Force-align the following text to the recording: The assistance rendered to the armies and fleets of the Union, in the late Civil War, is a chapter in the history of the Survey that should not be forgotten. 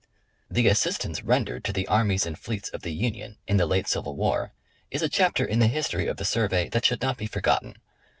The 0.49 0.67
assistance 0.67 1.21
rendered 1.23 1.63
to 1.63 1.71
the 1.71 1.85
armies 1.87 2.25
and 2.25 2.35
fleets 2.35 2.69
of 2.69 2.81
the 2.81 2.89
Union, 2.91 3.37
in 3.47 3.57
the 3.57 3.67
late 3.67 3.87
Civil 3.87 4.15
War, 4.15 4.51
is 4.89 5.03
a 5.03 5.07
chapter 5.09 5.45
in 5.45 5.59
the 5.59 5.67
history 5.67 6.07
of 6.07 6.17
the 6.17 6.25
Survey 6.25 6.69
that 6.69 6.85
should 6.85 7.03
not 7.03 7.17
be 7.17 7.27
forgotten. 7.27 7.75